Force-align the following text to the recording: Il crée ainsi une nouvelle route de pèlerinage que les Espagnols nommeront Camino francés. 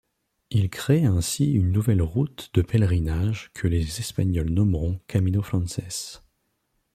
Il 0.49 0.71
crée 0.71 1.05
ainsi 1.05 1.51
une 1.51 1.71
nouvelle 1.71 2.01
route 2.01 2.49
de 2.55 2.63
pèlerinage 2.63 3.51
que 3.53 3.67
les 3.67 3.99
Espagnols 3.99 4.49
nommeront 4.49 4.99
Camino 5.07 5.43
francés. 5.43 6.17